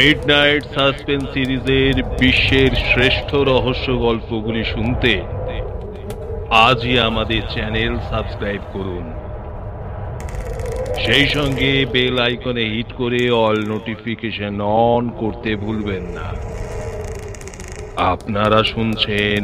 Midnight 0.00 0.64
suspense 0.76 1.24
সিরিজের 1.34 1.96
বিশ্বের 2.20 2.72
শ্রেষ্ঠ 2.88 3.30
রহস্য 3.50 3.86
গল্পগুলি 4.06 4.62
শুনতে 4.74 5.12
আজই 6.66 6.94
আমাদের 7.08 7.42
চ্যানেল 7.54 7.92
সাবস্ক্রাইব 8.10 8.62
করুন। 8.74 9.06
সেই 11.04 11.26
সঙ্গে 11.36 11.70
বেল 11.94 12.16
আইকনে 12.26 12.64
হিট 12.72 12.90
করে 13.00 13.20
অল 13.44 13.58
নোটিফিকেশন 13.72 14.54
অন 14.88 15.04
করতে 15.20 15.50
ভুলবেন 15.62 16.04
না। 16.16 16.28
আপনারা 18.12 18.60
শুনছেন 18.72 19.42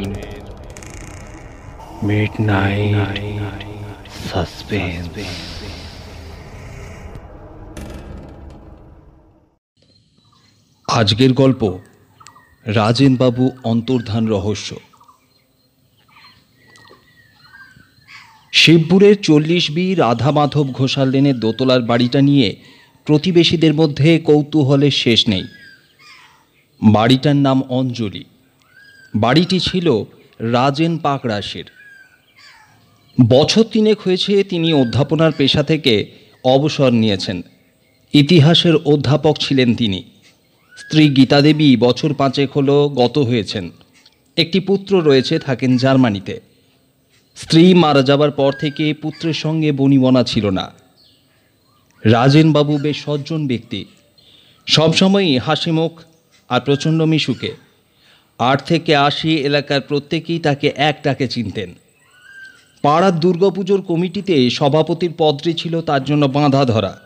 মিডনাইট 2.08 3.60
সাসপেন্স 4.28 5.14
আজকের 10.96 11.32
গল্প 11.32 11.78
রাজেনবাবু 12.66 13.50
অন্তর্ধান 13.64 14.26
রহস্য। 14.26 14.76
শিবপুরের 18.52 19.20
চল্লিশ 19.22 19.70
বি 19.70 19.94
রাধা 19.94 20.30
মাধব 20.30 20.66
ঘোষাল 20.72 21.08
লেনের 21.08 21.40
দোতলার 21.40 21.82
বাড়িটা 21.82 22.20
নিয়ে 22.22 22.56
প্রতিবেশীদের 23.04 23.74
মধ্যে 23.74 24.18
কৌতূহলের 24.18 24.90
শেষ 24.90 25.28
নেই। 25.28 25.44
বাড়িটার 26.82 27.36
নাম 27.36 27.62
অঞ্জলি। 27.62 28.24
বাড়িটি 29.14 29.60
ছিল 29.60 30.04
রাজেন 30.38 30.98
পাকরাশের 30.98 31.64
বছর 33.28 33.62
তিনেক 33.62 34.00
হয়েছে 34.00 34.44
তিনি 34.44 34.72
অধ্যাপনার 34.72 35.32
পেশা 35.36 35.62
থেকে 35.62 36.10
অবসর 36.44 36.90
নিয়েছেন। 36.90 37.42
ইতিহাসের 38.12 38.76
অধ্যাপক 38.76 39.36
ছিলেন 39.40 39.74
তিনি। 39.74 40.04
স্ত্রী 40.76 41.08
গীতা 41.08 41.40
দেবী 41.40 41.76
বছর 41.76 42.14
পাঁচেক 42.14 42.52
হল 42.52 42.88
গত 42.88 43.18
হয়েছেন। 43.18 43.70
একটি 44.36 44.60
পুত্র 44.60 45.02
রয়েছে, 45.02 45.38
থাকেন 45.38 45.76
জার্মানিতে। 45.76 46.40
স্ত্রী 47.36 47.74
মারা 47.74 48.02
যাবার 48.02 48.30
পর 48.30 48.52
থেকে 48.52 48.94
পুত্রের 48.94 49.32
সঙ্গে 49.32 49.72
বনিবনা 49.72 50.24
ছিল 50.24 50.50
না। 50.50 50.72
রাজেনবাবু 52.04 52.78
বেশ 52.78 53.04
সজ্জন 53.04 53.46
ব্যক্তি। 53.46 53.84
সবসময়ই 54.66 55.38
হাসিমুখ 55.38 56.00
আর 56.48 56.60
প্রচণ্ড 56.60 57.02
মিশুকে। 57.02 57.54
আট 58.38 58.66
থেকে 58.66 58.96
আশি 58.96 59.34
এলাকার 59.34 59.80
প্রত্যেকেই 59.80 60.38
তাকে 60.38 60.72
এক 60.76 61.00
ডাকে 61.04 61.28
চিনতেন। 61.28 61.74
পাড়ার 62.82 63.20
দুর্গাপুজোর 63.20 63.82
কমিটিতে 63.82 64.50
সভাপতির 64.50 65.12
পদটি 65.18 65.54
ছিল 65.54 65.80
তার 65.80 66.04
জন্য 66.04 66.26
বাঁধা 66.26 66.64
ধরা। 66.64 67.00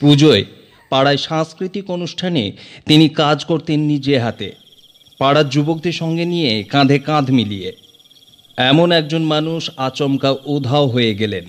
পুজোয় 0.00 0.44
পাড়ায় 0.88 1.16
সাংস্কৃতিক 1.16 1.90
অনুষ্ঠানে 1.90 2.52
তিনি 2.86 3.08
কাজ 3.08 3.44
করতেন 3.44 3.80
নিজে 3.80 4.18
হাতে। 4.18 4.52
পাড়ার 5.18 5.48
যুবকদের 5.48 5.92
সঙ্গে 5.92 6.24
নিয়ে 6.24 6.62
কাঁধে 6.62 6.98
কাঁধ 6.98 7.30
মিলিয়ে। 7.30 7.72
এমন 8.56 8.92
একজন 8.92 9.22
মানুষ 9.22 9.70
আচমকা 9.76 10.34
উধাও 10.44 10.86
হয়ে 10.86 11.14
গেলেন। 11.14 11.44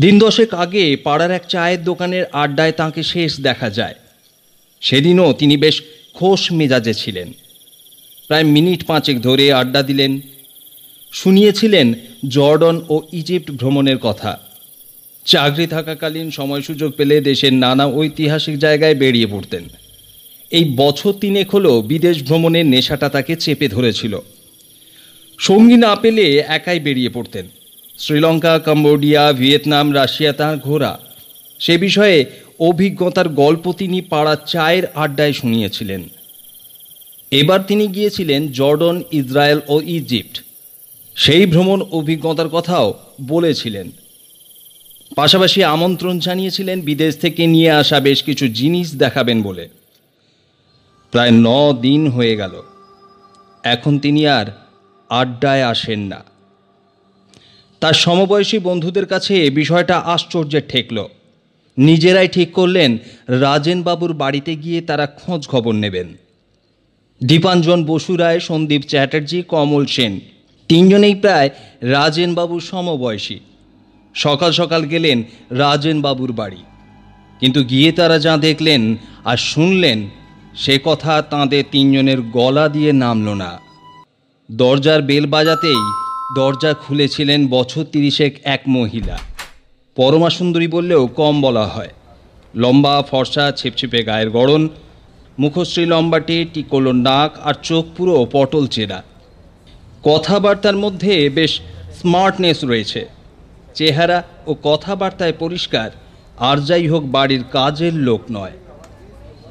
দিন 0.00 0.18
দশেক 0.18 0.54
আগে 0.54 0.96
পাড়ার 0.96 1.30
এক 1.30 1.46
চায়ের 1.48 1.84
দোকানের 1.84 2.24
আড্ডায় 2.32 2.72
তাঁকে 2.72 3.02
শেষ 3.02 3.40
দেখা 3.40 3.70
যায়। 3.70 3.94
সেদিনও 4.80 5.32
তিনি 5.32 5.56
বেশ 5.56 5.82
খোশ 6.14 6.52
মেজাজে 6.52 6.94
ছিলেন। 6.94 7.32
প্রায় 8.26 8.44
মিনিট 8.44 8.86
পাঁচেক 8.86 9.22
ধরে 9.22 9.52
আড্ডা 9.52 9.82
দিলেন। 9.82 10.20
শুনিয়েছিলেন 11.12 11.94
জর্ডন 12.28 12.84
ও 12.88 13.02
ইজিপ্ট 13.12 13.50
ভ্রমণের 13.50 13.98
কথা। 13.98 14.38
চাকরি 15.26 15.66
থাকাকালীন 15.66 16.30
সময় 16.30 16.62
সুযোগ 16.62 16.92
পেলে 16.92 17.20
দেশের 17.20 17.52
নানা 17.52 17.86
ঐতিহাসিক 17.86 18.58
জায়গায় 18.58 18.94
বেরিয়ে 18.94 19.26
পড়তেন। 19.26 19.64
এই 20.50 20.72
বছর 20.76 21.12
তিনেক 21.12 21.54
হলো 21.54 21.82
বিদেশ 21.82 22.22
ভ্রমণের 22.22 22.66
নেশাটা 22.66 23.08
তাকে 23.08 23.36
চেপে 23.36 23.68
ধরেছিল। 23.68 24.18
সঙ্গী 25.38 25.76
না 25.76 25.96
পেলে 25.96 26.44
একাই 26.46 26.80
বেরিয়ে 26.80 27.08
পড়তেন। 27.08 27.46
শ্রীলঙ্কা, 27.98 28.58
কম্বোডিয়া, 28.58 29.32
ভিয়েতনাম, 29.32 29.94
রাশিয়া, 29.94 30.32
তাঁর 30.32 30.56
ঘোরা 30.56 30.98
সে 31.58 31.78
বিষয়ে 31.78 32.24
অভিজ্ঞতার 32.58 33.28
গল্প 33.28 33.72
তিনি 33.72 34.00
পাড়ার 34.00 34.36
চায়ের 34.46 34.82
আড্ডায় 34.94 35.32
শুনিয়েছিলেন। 35.32 36.08
এবার 37.30 37.62
তিনি 37.62 37.86
গিয়েছিলেন 37.86 38.52
জর্ডন, 38.52 39.02
ইসরায়েল 39.12 39.60
ও 39.68 39.80
ইজিপ্ট। 39.80 40.42
সেই 41.16 41.46
ভ্রমণ 41.46 41.82
অভিজ্ঞতার 41.82 42.48
কথাও 42.48 42.94
বলেছিলেন। 43.22 43.90
পাশাপাশি 45.16 45.64
আমন্ত্রণ 45.64 46.18
জানিয়েছিলেন, 46.18 46.80
বিদেশ 46.80 47.18
থেকে 47.18 47.46
নিয়ে 47.46 47.70
আসা 47.70 48.00
বেশ 48.00 48.22
কিছু 48.22 48.48
জিনিস 48.48 48.94
দেখাবেন 48.94 49.42
বলে। 49.42 49.68
প্রায় 51.10 51.30
ন 51.32 51.72
দিন 51.72 52.08
হয়ে 52.08 52.36
গেল। 52.36 52.62
এখন 53.62 53.98
তিনি 53.98 54.26
আর 54.26 54.46
আড্ডায় 55.08 55.62
আসেন 55.62 56.00
না। 56.00 56.24
তার 57.80 57.92
সমবয়সী 57.92 58.58
বন্ধুদের 58.58 59.06
কাছে 59.06 59.46
এ 59.46 59.50
বিষয়টা 59.50 59.98
আশ্চর্যে 59.98 60.60
ঠেকল। 60.60 61.04
নিজেরাই 61.78 62.28
ঠিক 62.28 62.52
করলেন, 62.52 62.98
রাজেনবাবুর 63.28 64.12
বাড়িতে 64.12 64.56
গিয়ে 64.56 64.80
তারা 64.80 65.06
খোঁজ 65.06 65.48
খবর 65.48 65.72
নেবেন। 65.72 66.16
দীপাঞ্জন 67.24 67.84
বসু 67.84 68.16
রায়, 68.16 68.40
সন্দীপ 68.40 68.82
চ্যাটার্জি, 68.82 69.42
কমল 69.42 69.86
সেন, 69.86 70.20
তিনজনেই 70.68 71.14
প্রায় 71.14 71.50
রাজেনবাবুর 71.80 72.60
সমবয়সী। 72.60 73.40
সকাল 74.14 74.52
সকাল 74.52 74.82
গেলেন 74.82 75.22
রাজেনবাবুর 75.50 76.32
বাড়ি। 76.32 76.62
কিন্তু 77.40 77.64
গিয়ে 77.64 77.92
তারা 77.92 78.18
যা 78.18 78.36
দেখলেন 78.36 78.96
আর 79.24 79.36
শুনলেন, 79.36 80.08
সে 80.54 80.78
কথা 80.84 81.22
তাঁদের 81.22 81.64
তিনজনের 81.70 82.22
গলা 82.22 82.68
দিয়ে 82.68 82.92
নামল 82.92 83.34
না। 83.34 83.58
দরজার 84.50 85.02
বেল 85.02 85.26
বাজাতেই 85.26 85.80
দরজা 86.36 86.74
খুলেছিলেন 86.74 87.46
বছর 87.48 87.84
তিরিশেক 87.84 88.36
এক 88.44 88.60
মহিলা। 88.68 89.18
পরমা 89.96 90.30
সুন্দরী 90.30 90.66
বললেও 90.66 91.06
কম 91.06 91.40
বলা 91.40 91.66
হয়। 91.66 91.88
লম্বা 92.54 93.02
ফর্সা, 93.02 93.52
ছিপছিপে 93.52 94.02
গায়ের 94.02 94.30
গড়ন, 94.30 94.68
মুখশ্রী 95.38 95.86
লম্বাটে, 95.86 96.44
টিকলো 96.54 96.92
নাক 96.92 97.38
আর 97.42 97.54
চোখ 97.62 97.84
পুরো 97.96 98.26
পটল 98.32 98.66
চেরা। 98.66 99.02
কথাবার্তার 100.02 100.76
মধ্যে 100.76 101.30
বেশ 101.30 101.60
স্মার্টনেস 102.00 102.64
রয়েছে। 102.64 103.21
চেহারা 103.74 104.22
ও 104.46 104.54
কথাবার্তায় 104.62 105.32
পরিষ্কার 105.38 105.90
আর 106.38 106.56
যাই 106.58 106.88
হোক 106.88 107.02
বাড়ির 107.06 107.44
কাজের 107.52 107.94
লোক 107.94 108.20
নয়। 108.32 108.52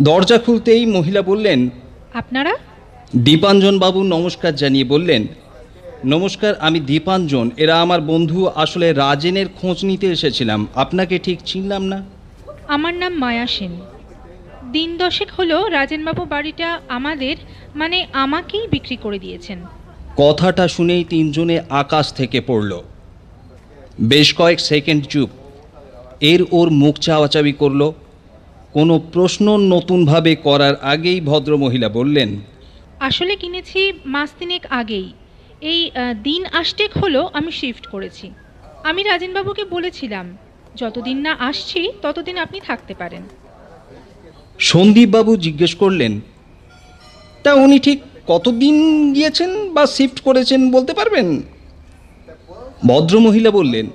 দরজা 0.02 0.38
খুলতেই 0.38 0.86
মহিলা 0.86 1.22
বললেন 1.22 1.70
আপনারা? 2.14 2.54
দীপাঞ্জন 3.16 3.80
বাবু 3.80 4.04
নমস্কার 4.04 4.56
জানিয়ে 4.56 4.84
বললেন 4.84 5.28
নমস্কার 6.06 6.56
আমি 6.60 6.80
দীপাঞ্জন 6.80 7.50
এরা 7.58 7.82
আমার 7.82 8.02
বন্ধু 8.02 8.48
আসলে 8.48 8.94
রাজেনের 8.94 9.48
খোঁজ 9.62 9.86
নিতে 9.86 10.08
এসেছিলাম। 10.08 10.68
আপনাকে 10.76 11.20
ঠিক 11.20 11.40
চিনলাম 11.46 11.84
না? 11.84 12.04
আমার 12.68 12.94
নাম 12.94 13.14
মায়া 13.18 13.48
সেন। 13.48 13.74
দিন 14.72 14.98
দশেক 14.98 15.28
হলো 15.40 15.68
রাজেনবাবু 15.68 16.26
বাড়িটা 16.26 16.80
আমাদের 16.90 17.36
মানে 17.76 18.08
আমাকেই 18.14 18.68
বিক্রি 18.72 18.96
করে 18.96 19.20
দিয়েছেন। 19.20 19.60
কথাটা 20.18 20.68
শুনেই 20.68 21.04
তিনজনে 21.04 21.62
আকাশ 21.70 22.14
থেকে 22.14 22.42
পড়ল। 22.42 22.82
বেশ 24.10 24.28
কয়েক 24.40 24.60
সেকেন্ড 24.60 25.02
চুপ। 25.12 25.30
এর 26.32 26.42
ওর 26.52 26.68
মুখ 26.82 26.96
চাওয়াচাবি 27.06 27.54
করল। 27.62 27.82
কোনো 28.74 28.96
প্রশ্ন 29.14 29.46
নতুনভাবে 29.74 30.34
করার 30.36 30.76
আগেই 30.94 31.20
ভদ্রমহিলা 31.30 31.90
বললেন 31.90 32.30
আসলে 33.00 33.34
কিনেছি 33.36 33.82
মাস 34.06 34.30
তিনেক 34.40 34.64
আগেই। 34.80 35.08
এই 35.72 35.82
দিন 36.24 36.42
আষ্টেক 36.62 36.92
হলো 37.02 37.22
আমি 37.34 37.52
শিফট 37.52 37.86
করেছি। 37.88 38.26
আমি 38.90 39.02
রাজেনবাবুকে 39.04 39.64
বলেছিলাম 39.76 40.26
যতদিন 40.76 41.18
না 41.18 41.34
আসছি 41.50 41.82
ততদিন 42.02 42.38
আপনি 42.38 42.60
থাকতে 42.68 42.94
পারেন। 42.94 43.24
সন্দীপবাবু 44.60 45.32
জিজ্ঞেস 45.46 45.74
করলেন 45.76 46.14
তা 47.44 47.52
উনি 47.54 47.80
ঠিক 47.80 48.00
কতদিন 48.28 48.76
গিয়েছেন 49.14 49.52
বা 49.76 49.84
শিফট 49.96 50.18
করেছেন 50.28 50.62
বলতে 50.72 50.94
পারবেন? 50.94 51.28
ভদ্রমহিলা 52.86 53.52
বললেন 53.52 53.88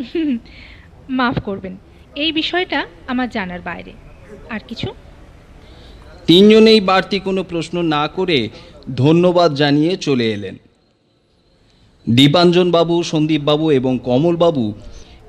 মাফ 1.18 1.40
করবেন 1.44 1.76
এই 2.16 2.32
বিষয়টা 2.32 2.86
আমার 3.06 3.30
জানার 3.30 3.60
বাইরে। 3.60 3.92
আর 4.50 4.60
কিছু? 4.68 4.94
তিনজনেই 6.26 6.80
বাড়তি 6.80 7.20
কোনো 7.20 7.42
প্রশ্ন 7.42 7.82
না 7.82 8.08
করে 8.08 8.48
ধন্যবাদ 8.96 9.54
জানিয়ে 9.54 9.96
চলে 9.96 10.32
এলেন। 10.32 10.56
দীপাঞ্জনবাবু 12.08 13.02
সন্দীপবাবু 13.02 13.70
এবং 13.70 13.98
কমলবাবু 14.04 14.72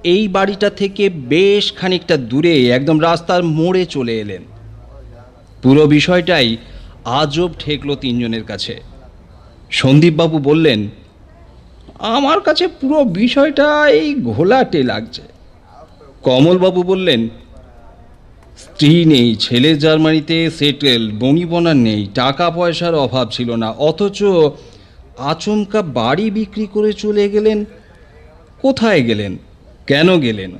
এই 0.04 0.28
বাড়িটা 0.28 0.70
থেকে 0.70 1.10
বেশ 1.10 1.74
খানিকটা 1.74 2.18
দূরে 2.18 2.68
একদম 2.68 3.02
রাস্তার 3.02 3.44
মোড়ে 3.44 3.86
চলে 3.86 4.20
এলেন। 4.20 4.42
পুরো 5.64 5.88
বিষয়টাই 5.88 6.58
আজব 7.06 7.50
ঠেকলো 7.60 7.96
তিনজনের 7.96 8.44
কাছে। 8.44 8.82
সন্দীপবাবু 9.72 10.40
বললেন 10.40 10.90
আমার 12.02 12.42
কাছে 12.42 12.68
পুরো 12.68 13.04
বিষয়টা 13.04 13.88
এই 13.88 14.16
ঘোলাটে 14.16 14.84
লাগছে। 14.84 15.22
কমলবাবু 16.24 16.84
বললেন, 16.84 17.30
স্ত্রী 18.58 19.06
নেই, 19.06 19.36
ছেলে 19.36 19.76
জার্মানিতে 19.76 20.50
সেটেল 20.50 21.12
বনিবনার 21.12 21.76
নেই 21.76 22.08
টাকা 22.16 22.50
পয়সার 22.50 22.96
অভাব 22.96 23.28
ছিল 23.32 23.50
না, 23.56 23.72
অথচ 23.72 24.24
আচমকা 25.18 25.82
বাড়ি 25.82 26.32
বিক্রি 26.32 26.68
করে 26.74 26.94
চলে 26.94 27.30
গেলেন, 27.30 27.66
কোথায় 28.62 29.02
গেলেন, 29.04 29.38
কেন 29.88 30.18
গেলেন? 30.20 30.52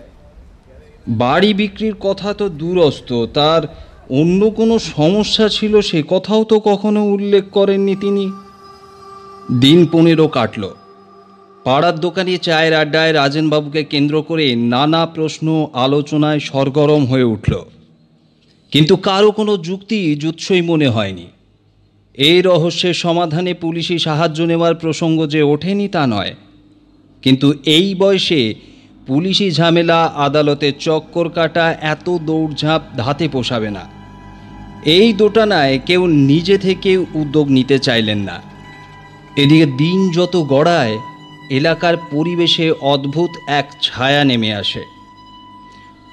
বাড়ি 1.08 1.54
বিক্রির 1.54 1.96
কথা 2.00 2.34
তো 2.34 2.50
দূরস্থ 2.50 3.14
তার 3.34 3.62
অন্য 4.10 4.50
কোনো 4.50 4.80
সমস্যা 4.80 5.50
ছিল 5.50 5.82
সে 5.82 6.04
কথাও 6.10 6.44
তো 6.44 6.60
কখনো 6.60 7.02
উল্লেখ 7.06 7.44
করেননি 7.52 7.96
তিনি। 7.96 8.32
দিন 9.60 9.86
পনেরো 9.92 10.28
কাটল। 10.28 10.64
পাড়ার 11.64 12.00
দোকানে 12.00 12.38
চায়ের 12.38 12.74
আড্ডায় 12.74 13.14
রাজেনবাবুকে 13.14 13.84
কেন্দ্র 13.84 14.22
করে 14.22 14.56
নানা 14.56 15.06
প্রশ্ন 15.06 15.68
আলোচনায় 15.74 16.40
সরগরম 16.40 17.06
হয়ে 17.06 17.24
উঠল। 17.24 17.66
কিন্তু 18.72 18.96
কারও 18.96 19.32
কোনো 19.32 19.58
যুক্তি 19.58 20.16
জুৎসই 20.16 20.62
মনে 20.62 20.88
হয়নি। 20.88 21.28
এই 22.14 22.42
রহস্যের 22.42 22.94
সমাধানে 22.94 23.54
পুলিশি 23.54 24.00
সাহায্য 24.00 24.44
নেওয়ার 24.44 24.76
প্রসঙ্গ 24.76 25.26
যে 25.26 25.42
ওঠেনি 25.42 25.88
তা 25.88 26.08
নয়। 26.08 26.36
কিন্তু 27.22 27.54
এই 27.66 27.96
বয়সে 27.96 28.56
পুলিশি 29.08 29.52
ঝামেলা, 29.52 30.06
আদালতে 30.06 30.72
চক্কর 30.80 31.30
কাটা, 31.30 31.78
এত 31.82 32.18
দৌড়ঝাঁপ 32.18 32.82
ধাতে 32.98 33.28
পোষাবে 33.28 33.70
না। 33.70 33.90
এই 34.86 35.14
দোটানায় 35.14 35.80
কেউ 35.86 36.08
নিজে 36.08 36.58
থেকে 36.58 36.98
উদ্যোগ 36.98 37.48
নিতে 37.48 37.80
চাইলেন 37.80 38.18
না। 38.18 38.42
এদিকে 39.36 39.66
দিন 39.66 40.12
যত 40.12 40.46
গড়ায় 40.50 40.98
এলাকার 41.52 41.98
পরিবেশে 41.98 42.72
অদ্ভুত 42.72 43.30
এক 43.48 43.68
ছায়া 43.82 44.24
নেমে 44.24 44.54
আসে। 44.54 44.84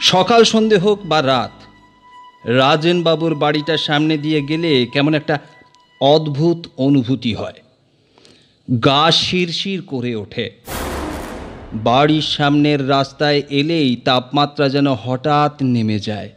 সকাল 0.01 0.45
সন্ধে 0.45 0.77
হোক 0.77 0.99
বা 1.05 1.23
রাত 1.23 1.51
রাজেন 2.49 3.03
বাবুর 3.03 3.35
বাড়িটার 3.35 3.79
সামনে 3.79 4.19
দিয়ে 4.19 4.41
গেলে 4.43 4.87
কেমন 4.87 5.15
একটা 5.15 5.39
অদ্ভুত 6.01 6.67
অনুভূতি 6.77 7.35
হয়। 7.35 7.59
গা 8.85 9.11
শিরশির 9.11 9.83
করে 9.83 10.17
ওঠে। 10.17 10.51
বাড়ির 11.75 12.23
সামনের 12.23 12.89
রাস্তায় 12.89 13.43
এলেই 13.51 13.97
তাপমাত্রা 13.97 14.69
যেন 14.69 14.93
হঠাৎ 14.93 15.63
নেমে 15.63 15.99
যায়। 15.99 16.31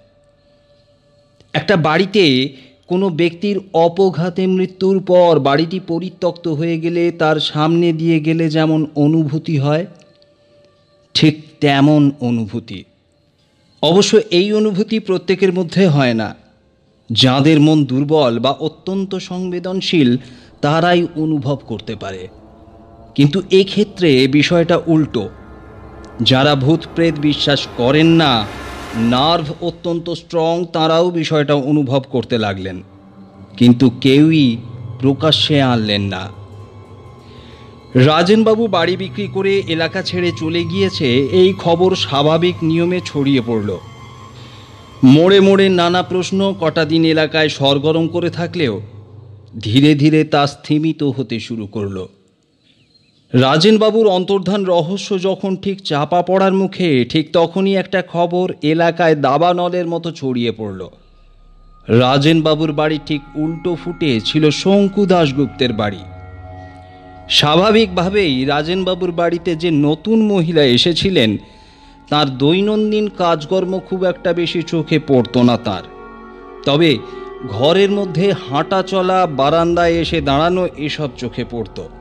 একটা 1.54 1.76
বাড়িতে 1.76 2.24
কোনো 2.92 3.10
ব্যক্তির 3.10 3.60
অপঘাতে 3.74 4.48
মৃত্যুর 4.48 5.04
পর 5.04 5.40
বাড়িটি 5.40 5.80
পরিত্যক্ত 5.88 6.48
হয়ে 6.48 6.80
গেলে 6.80 7.12
তার 7.12 7.40
সামনে 7.40 7.94
দিয়ে 7.94 8.20
গেলে 8.20 8.50
যেমন 8.50 8.86
অনুভূতি 8.96 9.58
হয়, 9.60 9.86
ঠিক 11.14 11.44
তেমন 11.60 12.12
অনুভূতি। 12.20 12.84
অবশ্য 13.82 14.20
এই 14.32 14.54
অনুভূতি 14.54 15.00
প্রত্যেকের 15.00 15.54
মধ্যে 15.54 15.88
হয় 15.88 16.14
না। 16.14 16.36
যাদের 17.12 17.60
মন 17.60 17.86
দুর্বল 17.86 18.40
বা 18.40 18.52
অত্যন্ত 18.52 19.16
সংবেদনশীল, 19.16 20.18
তারাই 20.62 21.08
অনুভব 21.16 21.60
করতে 21.68 21.96
পারে। 21.96 22.28
কিন্তু 23.16 23.42
এক্ষেত্রে 23.52 24.28
বিষয়টা 24.28 24.80
উল্টো। 24.88 25.30
যারা 26.22 26.56
ভূত 26.56 26.80
প্রেত 26.96 27.20
বিশ্বাস 27.20 27.68
করেন 27.78 28.08
না 28.08 28.46
নার্ভ 28.96 29.52
অত্যন্ত 29.62 30.10
স্ট্রং, 30.10 30.66
তারাও 30.74 31.10
বিষয়টা 31.10 31.54
অনুভব 31.54 32.04
করতে 32.12 32.38
লাগলেন। 32.38 32.84
কিন্তু 33.58 33.90
কেউই 33.90 34.58
প্রকাশ্যে 35.00 35.62
আনলেন 35.62 36.02
না। 36.02 36.30
রাজেনবাবু 37.96 38.68
বাড়ি 38.68 38.98
বিক্রি 38.98 39.28
করে 39.28 39.64
এলাকা 39.68 40.02
ছেড়ে 40.02 40.32
চলে 40.38 40.64
গিয়েছে, 40.64 41.28
এই 41.28 41.54
খবর 41.54 41.96
স্বাভাবিক 41.96 42.56
নিয়মে 42.62 43.02
ছড়িয়ে 43.06 43.42
পড়ল। 43.48 43.78
মোড়ে 45.04 45.40
মোড়ে 45.40 45.70
নানা 45.70 46.04
প্রশ্ন, 46.04 46.54
কটা 46.60 46.86
দিন 46.86 47.06
এলাকায় 47.06 47.50
সরগরম 47.50 48.08
করে 48.08 48.30
থাকলেও 48.30 48.82
ধীরে 49.60 49.96
ধীরে 49.96 50.24
তা 50.24 50.48
স্থিমিত 50.48 51.04
হতে 51.04 51.40
শুরু 51.40 51.68
করল। 51.68 52.08
রাজেনবাবুর 53.34 54.08
অন্তর্ধান 54.08 54.66
রহস্য 54.66 55.20
যখন 55.22 55.56
ঠিক 55.56 55.82
চাপা 55.82 56.22
পড়ার 56.22 56.54
মুখে, 56.54 57.06
ঠিক 57.06 57.34
তখনই 57.34 57.76
একটা 57.76 58.02
খবর 58.02 58.52
এলাকায় 58.62 59.16
দাবানলের 59.16 59.88
মতো 59.88 60.12
ছড়িয়ে 60.12 60.52
পড়ল। 60.52 60.90
রাজেনবাবুর 61.88 62.72
বাড়ি 62.72 63.00
ঠিক 63.06 63.22
উল্টো 63.36 63.76
ফুটে 63.76 64.20
ছিল 64.20 64.50
শঙ্কু 64.50 65.06
দাশগুপ্তের 65.06 65.74
বাড়ি। 65.74 66.00
স্বাভাবিকভাবেই 67.30 68.46
রাজেনবাবুর 68.46 69.12
বাড়িতে 69.12 69.56
যে 69.56 69.72
নতুন 69.72 70.22
মহিলা 70.22 70.64
এসেছিলেন, 70.64 71.38
তার 72.10 72.38
দৈনন্দিন 72.38 73.10
কাজকর্ম 73.18 73.80
খুব 73.80 74.06
একটা 74.06 74.34
বেশি 74.34 74.62
চোখে 74.62 75.00
পড়তো 75.08 75.44
না 75.44 75.58
তার। 75.58 75.84
তবে 76.66 76.98
ঘরের 77.48 77.92
মধ্যে 77.92 78.34
হাঁটা 78.50 78.84
চলা 78.84 79.28
বারান্দায় 79.28 79.92
এসে 79.92 80.22
দাঁড়ানো 80.22 80.68
এসব 80.78 81.10
চোখে 81.18 81.46
পড়তো। 81.52 82.01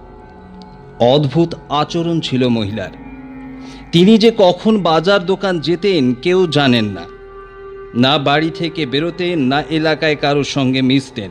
অদ্ভুত 1.00 1.54
আচরণ 1.68 2.20
ছিল 2.20 2.48
মহিলার। 2.48 2.90
তিনি 3.92 4.18
যে 4.18 4.32
কখন 4.38 4.78
বাজার 4.78 5.26
দোকান 5.26 5.60
যেতেন 5.60 6.14
কেউ 6.14 6.46
জানেন 6.46 6.84
না। 6.84 7.04
না 7.94 8.18
বাড়ি 8.18 8.50
থেকে 8.54 8.86
বেরোতেন, 8.86 9.38
না 9.38 9.62
এলাকায় 9.70 10.16
কারোর 10.16 10.44
সঙ্গে 10.44 10.82
মিশতেন। 10.82 11.30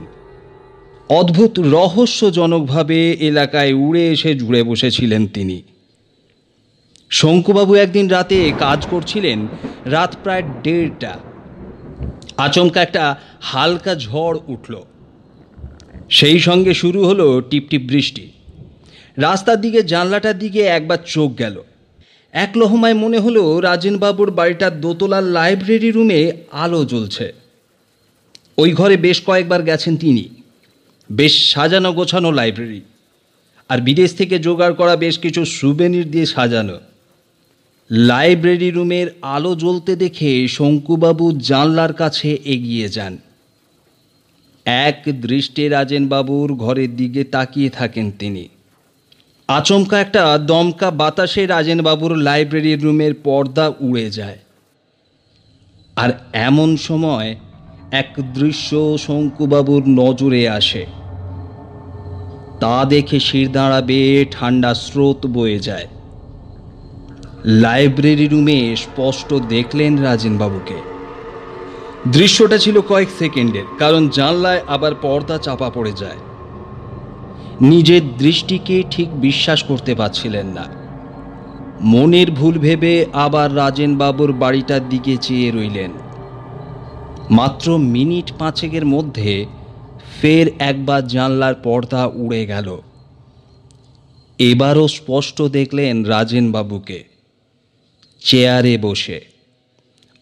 অদ্ভুত 1.09 1.59
রহস্যজনকভাবে 1.59 3.11
এলাকায় 3.11 3.73
উড়ে 3.73 4.07
এসে 4.07 4.35
জুড়ে 4.35 4.63
বসেছিলেন 4.63 5.27
তিনি। 5.27 5.61
শঙ্কুবাবু 7.09 7.75
একদিন 7.75 8.07
রাতে 8.07 8.51
কাজ 8.59 8.87
করছিলেন 8.91 9.47
রাত 9.85 10.15
প্রায় 10.23 10.43
দেড়টা। 10.63 11.19
আচমকা 12.37 12.81
একটা 12.81 13.15
হালকা 13.41 13.95
ঝড় 13.95 14.37
উঠল। 14.47 14.81
সেই 16.09 16.39
সঙ্গে 16.39 16.73
শুরু 16.73 17.05
হলো 17.05 17.41
টিপটিপ 17.41 17.81
বৃষ্টি। 17.81 18.31
রাস্তার 19.21 19.61
দিকে, 19.61 19.83
জানলাটার 19.83 20.39
দিকে 20.39 20.61
একবার 20.61 20.97
চোখ 21.05 21.39
গেল। 21.39 21.63
এক 22.31 22.51
লহমায় 22.55 22.93
মনে 22.93 23.19
হলো 23.19 23.59
রাজেনবাবুর 23.59 24.31
বাড়িটার 24.31 24.81
দোতলার 24.81 25.23
লাইব্রেরি 25.23 25.91
রুমে 25.91 26.31
আলো 26.51 26.85
জ্বলছে। 26.85 27.33
ওই 28.57 28.73
ঘরে 28.73 28.97
বেশ 28.97 29.21
কয়েকবার 29.25 29.61
গেছেন 29.63 29.97
তিনি। 29.97 30.29
বেশ 31.11 31.53
সাজানো 31.53 31.93
গোছানো 31.93 32.31
লাইব্রেরি। 32.31 32.81
আর 33.69 33.81
বিদেশ 33.81 34.15
থেকে 34.15 34.39
জোগাড় 34.39 34.73
করা 34.73 34.95
বেশ 34.95 35.19
কিছু 35.19 35.45
সুবেনির 35.45 36.11
দিয়ে 36.11 36.25
সাজানো। 36.25 36.79
লাইব্রেরি 37.91 38.71
রুমের 38.71 39.07
আলো 39.21 39.55
জ্বলতে 39.55 39.95
দেখে 39.95 40.47
শঙ্কুবাবু 40.47 41.39
জানলার 41.39 41.93
কাছে 41.93 42.37
এগিয়ে 42.45 42.89
যান। 42.89 43.17
এক 44.65 45.03
দৃষ্টে 45.21 45.69
রাজেনবাবুর 45.69 46.55
ঘরের 46.55 46.95
দিকে 46.95 47.23
তাকিয়ে 47.23 47.69
থাকেন 47.69 48.11
তিনি। 48.11 48.49
আচমকা 49.57 49.99
একটা 49.99 50.37
দমকা 50.37 50.91
বাতাসে 50.91 51.47
রাজেনবাবুর 51.47 52.17
লাইব্রেরি 52.17 52.75
রুমের 52.75 53.13
পর্দা 53.23 53.71
উড়ে 53.79 54.09
যায়। 54.09 54.39
আর 55.95 56.09
এমন 56.33 56.77
সময় 56.77 57.35
এক 57.91 58.09
দৃশ্য 58.33 58.97
শঙ্কুবাবুর 58.97 59.83
নজরে 59.87 60.49
আসে। 60.49 60.85
তা 62.59 62.85
দেখে 62.85 63.19
শির 63.19 63.51
দাঁড়াবে, 63.51 64.25
ঠান্ডা 64.31 64.73
স্রোত 64.73 65.25
বয়ে 65.25 65.59
যায়। 65.59 65.87
লাইব্রেরি 67.45 68.27
রুমে 68.27 68.75
স্পষ্ট 68.75 69.33
দেখলেন 69.33 69.97
রাজেনবাবুকে। 69.97 70.79
দৃশ্যটা 72.07 72.57
ছিল 72.57 72.81
কয়েক 72.81 73.09
সেকেন্ডের, 73.19 73.67
কারণ 73.79 74.09
জানলায় 74.09 74.61
আবার 74.67 74.95
পর্দা 74.95 75.37
চাপা 75.37 75.69
পড়ে 75.69 75.91
যায়। 75.91 76.19
নিজের 77.61 78.17
দৃষ্টিকে 78.17 78.83
ঠিক 78.91 79.21
বিশ্বাস 79.21 79.63
করতে 79.63 79.95
পারছিলেন 79.95 80.47
না। 80.47 80.65
মনের 81.81 82.31
ভুল 82.31 82.59
ভেবে 82.59 83.05
আবার 83.13 83.55
রাজেনবাবুর 83.55 84.33
বাড়িটার 84.33 84.89
দিকে 84.89 85.17
চেয়ে 85.17 85.51
রইলেন। 85.51 85.91
মাত্র 87.29 87.77
মিনিট 87.77 88.33
পাঁচেকের 88.39 88.85
মধ্যে 88.85 89.45
ফের 90.21 90.47
একবার 90.59 91.07
জানলার 91.07 91.55
পর্দা 91.55 92.05
উড়ে 92.05 92.45
গেল। 92.45 92.81
এবারও 94.39 94.87
স্পষ্ট 94.87 95.41
দেখলেন 95.41 96.03
রাজেনবাবুকে। 96.03 97.03
চেয়ারে 98.19 98.77
বসে। 98.77 99.21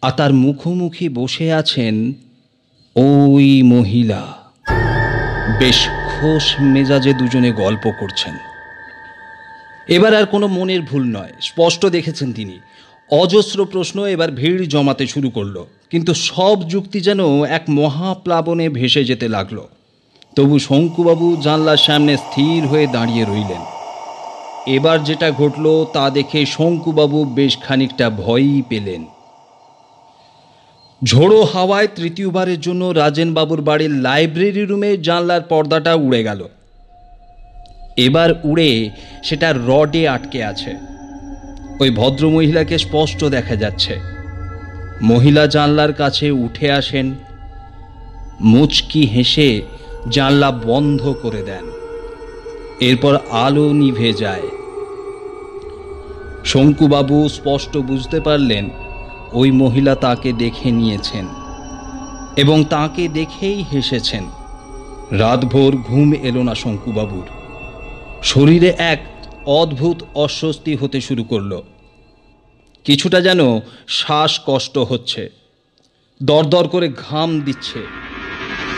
আর 0.02 0.12
তার 0.12 0.34
মুখোমুখি 0.34 1.08
বসে 1.08 1.52
আছেন 1.52 2.12
ওই 2.96 3.62
মহিলা। 3.62 4.47
বেশ 5.48 5.78
খোশ 6.10 6.60
মেজাজে 6.60 7.12
দুজনে 7.12 7.50
গল্প 7.52 7.84
করছেন। 8.00 8.34
এবার 9.88 10.14
আর 10.14 10.26
কোনো 10.26 10.46
মনের 10.46 10.82
ভুল 10.82 11.04
নয়, 11.16 11.32
স্পষ্ট 11.40 11.86
দেখেছেন 11.86 12.32
তিনি। 12.32 12.56
অজস্র 13.10 13.58
প্রশ্ন 13.64 14.06
এবার 14.06 14.30
ভিড় 14.30 14.66
জমাতে 14.66 15.06
শুরু 15.06 15.30
করল, 15.30 15.56
কিন্তু 15.90 16.12
সব 16.14 16.56
যুক্তি 16.68 17.00
যেন 17.00 17.20
এক 17.48 17.64
মহাপ্লাবনে 17.70 18.68
ভেসে 18.68 19.02
যেতে 19.04 19.28
লাগল। 19.28 19.58
তবু 20.36 20.58
শঙ্কুবাবু 20.58 21.36
জানলার 21.36 21.76
সামনে 21.76 22.16
স্থির 22.16 22.66
হয়ে 22.66 22.86
দাঁড়িয়ে 22.86 23.24
রইলেন। 23.24 23.62
এবার 24.66 25.04
যেটা 25.04 25.30
ঘটলো 25.30 25.72
তা 25.92 26.10
দেখে 26.10 26.46
শঙ্কুবাবু 26.46 27.24
বেশ 27.24 27.58
খানিকটা 27.58 28.10
ভয়ই 28.10 28.62
পেলেন। 28.68 29.04
ঝোড়ো 31.04 31.44
হাওয়ায় 31.44 31.88
তৃতীয়বারের 31.96 32.60
জন্য 32.60 32.84
রাজেনবাবুর 32.84 33.60
বাড়ির 33.60 33.90
লাইব্রেরি 33.90 34.64
রুমে 34.64 34.96
জানলার 34.96 35.40
পর্দাটা 35.40 35.94
উড়ে 35.94 36.24
গেল। 36.24 36.48
এবার 37.96 38.34
উড়ে 38.44 38.90
সেটা 39.24 39.52
রডে 39.52 40.08
আটকে 40.08 40.44
আছে। 40.44 40.76
ওই 41.80 41.90
ভদ্রমহিলাকে 41.90 42.78
স্পষ্ট 42.78 43.24
দেখা 43.24 43.56
যাচ্ছে। 43.56 44.00
মহিলা 45.02 45.46
জানলার 45.46 45.92
কাছে 45.92 46.30
উঠে 46.30 46.72
আসেন। 46.72 47.14
মুচকি 48.40 49.06
হেসে 49.06 49.62
জানলা 50.08 50.50
বন্ধ 50.50 51.14
করে 51.22 51.42
দেন। 51.42 51.64
এরপর 52.80 53.18
আলো 53.30 53.72
নিভে 53.72 54.12
যায়। 54.12 54.48
শঙ্কুবাবু 56.44 57.28
স্পষ্ট 57.28 57.76
বুঝতে 57.76 58.20
পারলেন 58.20 58.70
ওই 59.32 59.50
মহিলা 59.50 59.94
তাকে 59.94 60.32
দেখে 60.32 60.70
নিয়েছেন 60.70 61.26
এবং 62.36 62.64
তাকে 62.64 63.08
দেখেই 63.08 63.64
হেসেছেন। 63.72 64.24
রাতভর 65.10 65.76
ঘুম 65.76 66.12
এলো 66.12 66.42
না 66.42 66.54
শঙ্কুবাবুর। 66.54 67.26
শরীরে 68.22 68.74
এক 68.78 69.26
অদ্ভুত 69.46 70.02
অস্বস্তি 70.14 70.76
হতে 70.76 71.00
শুরু 71.00 71.24
করল। 71.24 71.62
কিছুটা 72.84 73.20
যেন 73.20 73.60
শ্বাসকষ্ট 73.88 74.78
হচ্ছে। 74.78 75.30
দরদর 76.22 76.68
করে 76.68 76.92
ঘাম 77.10 77.40
দিচ্ছে। 77.40 77.86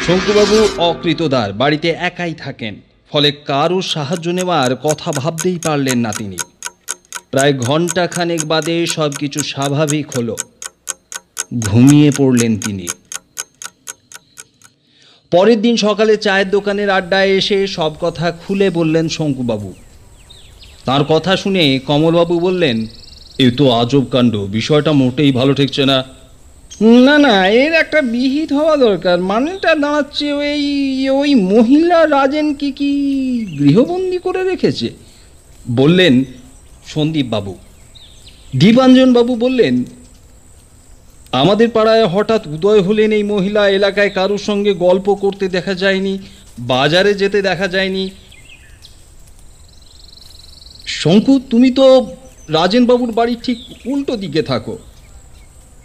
শঙ্কুবাবু 0.06 0.68
অকৃতদার, 0.78 1.52
বাড়িতে 1.52 1.88
একাই 1.88 2.34
থাকেন, 2.34 2.80
ফলে 3.10 3.32
কারোর 3.32 3.82
সাহায্য 3.82 4.30
নেওয়ার 4.30 4.76
কথা 4.76 5.12
ভাবতেই 5.12 5.58
পারলেন 5.58 5.98
না 5.98 6.12
তিনি। 6.12 6.36
প্রায় 7.30 7.54
ঘণ্টা 7.58 8.06
খানেক 8.06 8.46
বাদে 8.46 8.86
সব 8.86 9.12
কিছু 9.12 9.40
স্বাভাবিক 9.40 10.06
হলো। 10.18 10.36
ঘুমিয়ে 11.60 12.10
পড়লেন 12.16 12.58
তিনি। 12.58 12.88
পরের 15.30 15.62
দিন 15.62 15.76
সকালে 15.76 16.16
চায়ের 16.16 16.50
দোকানের 16.50 16.90
আড্ডায় 16.90 17.28
এসে 17.28 17.66
সব 17.66 17.92
কথা 18.00 18.32
খুলে 18.32 18.70
বললেন 18.70 19.08
শঙ্কুবাবু। 19.08 19.72
তার 20.84 21.04
কথা 21.04 21.36
শুনে 21.36 21.78
কমলবাবু 21.86 22.40
বললেন 22.40 22.86
এ 23.38 23.50
তো 23.50 23.70
আজব 23.70 24.04
কাণ্ড 24.04 24.36
বিষয়টা 24.36 24.92
মোটেই 24.92 25.32
ভালো 25.32 25.54
ঠেকছে 25.54 25.86
না। 25.86 26.04
না 26.80 27.18
না 27.18 27.48
এর 27.48 27.72
একটা 27.72 28.02
বিহিত 28.02 28.52
হওয়া 28.52 28.76
দরকার। 28.76 29.20
মানেটা 29.20 29.74
দাঁড়াচ্ছে 29.74 30.32
ওই 30.32 31.08
ওই 31.08 31.34
মহিলা 31.34 32.06
রাজেনকে 32.06 32.70
কি 32.70 32.90
গৃহবন্দী 33.58 34.18
করে 34.18 34.44
রেখেছে? 34.44 34.90
বললেন 35.70 36.24
সন্দীপবাবু 36.92 37.54
দীপাঞ্জনবাবু 38.60 39.32
বললেন, 39.44 39.74
আমাদের 41.42 41.68
পাড়ায় 41.76 42.06
হঠাৎ 42.14 42.42
উদয় 42.54 42.80
হলেন 42.86 43.10
এই 43.18 43.24
মহিলা, 43.32 43.62
এলাকায় 43.78 44.12
কারোর 44.18 44.42
সঙ্গে 44.48 44.72
গল্প 44.86 45.06
করতে 45.14 45.44
দেখা 45.56 45.74
যায়নি, 45.82 46.14
বাজারে 46.72 47.12
যেতে 47.14 47.38
দেখা 47.48 47.66
যায়নি। 47.74 48.04
শঙ্কু, 51.00 51.34
তুমি 51.50 51.68
তো 51.78 51.86
রাজেনবাবুর 52.56 53.12
বাড়ির 53.18 53.40
ঠিক 53.46 53.58
উল্টো 53.92 54.14
দিকে 54.22 54.42
থাকো। 54.42 54.74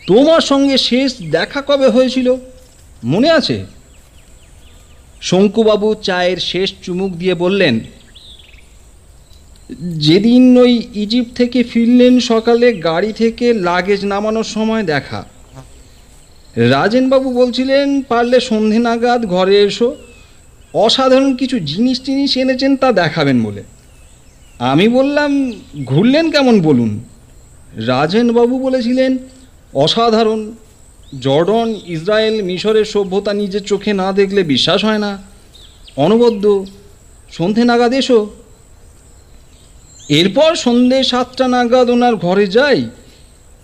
তোমার 0.08 0.42
সঙ্গে 0.52 0.76
শেষ 0.90 1.10
দেখা 1.36 1.60
কবে 1.70 1.88
হয়েছিল, 1.96 2.28
মনে 3.04 3.30
আছে? 3.40 3.58
শঙ্কুবাবু 5.22 5.90
চায়ের 6.08 6.40
শেষ 6.52 6.70
চুমুক 6.84 7.12
দিয়ে 7.22 7.36
বললেন 7.44 7.76
যেদিন 9.80 10.58
ওই 10.58 10.88
ইজিপ্ট 10.96 11.38
থেকে 11.38 11.64
ফিরলেন 11.64 12.20
সকালে 12.20 12.74
গাড়ি 12.74 13.14
থেকে 13.14 13.54
লাগেজ 13.54 14.06
নামানোর 14.06 14.44
সময় 14.44 14.84
দেখা। 14.84 15.26
রাজেনবাবু 16.56 17.34
বলছিলেন, 17.34 18.02
পারলে 18.02 18.40
সন্ধে 18.40 18.80
নাগাদ 18.80 19.26
ঘরে 19.26 19.62
এসো। 19.62 19.96
অসাধারণ 20.74 21.36
কিছু 21.36 21.60
জিনিস 21.60 22.02
টিনিস 22.02 22.38
এনেছেন 22.38 22.76
তা 22.76 22.92
দেখাবেন 22.92 23.44
বলে। 23.44 23.64
আমি 24.60 24.88
বললাম, 24.88 25.52
ঘুরলেন 25.86 26.32
কেমন 26.32 26.62
বলুন? 26.62 27.00
রাজেনবাবু 27.76 28.60
বলেছিলেন, 28.60 29.18
অসাধারণ। 29.74 30.52
জর্ডন, 31.20 31.76
ইসরায়েল 31.86 32.42
মিশরের 32.42 32.86
সভ্যতা 32.86 33.34
নিজের 33.34 33.64
চোখে 33.64 33.94
না 33.94 34.12
দেখলে 34.12 34.44
বিশ্বাস 34.44 34.86
হয় 34.86 34.98
না। 34.98 35.18
অনবদ্য। 35.98 36.66
সন্ধে 37.32 37.64
নাগাদ 37.64 37.94
এসো। 37.94 38.30
এরপর 40.10 40.56
সন্ধে 40.56 41.04
সাতটা 41.04 41.48
নাগাদ 41.48 41.90
ওনার 41.90 42.16
ঘরে 42.16 42.48
যাই। 42.48 42.90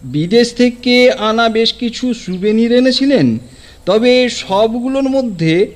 বিদেশ 0.04 0.54
থেকে 0.54 1.12
আনা 1.12 1.50
বেশ 1.50 1.74
কিছু 1.74 2.14
সুবেনির 2.14 2.72
এনেছিলেন। 2.72 3.38
তবে 3.86 4.30
সবগুলোর 4.30 5.04
মধ্যে 5.04 5.72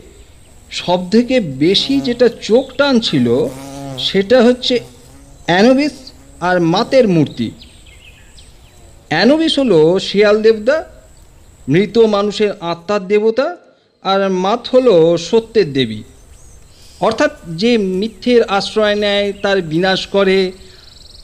সব 0.72 1.10
থেকে 1.10 1.40
বেশি 1.40 2.00
যেটা 2.00 2.30
চোখ 2.42 2.66
টানছিল, 2.78 3.48
সেটা 3.98 4.44
হচ্ছে 4.44 4.80
অ্যানোবিস 5.46 5.92
আর 6.42 6.60
মাতের 6.60 7.08
মূর্তি। 7.08 7.52
অ্যানোবিস 9.10 9.60
হলো 9.60 10.00
শিয়াল 10.00 10.42
দেবতা, 10.42 10.84
মৃত 11.70 11.98
মানুষের 11.98 12.52
আত্মার 12.60 13.08
দেবতা, 13.08 13.58
আর 14.04 14.30
মাত 14.30 14.68
হলো 14.74 15.18
সত্যের 15.18 15.74
দেবী। 15.74 16.04
অর্থাৎ 17.00 17.32
যে 17.48 17.78
মিথ্যের 17.78 18.44
আশ্রয় 18.44 18.96
নেয়, 18.96 19.34
তার 19.42 19.62
বিনাশ 19.62 20.08
করে। 20.08 20.52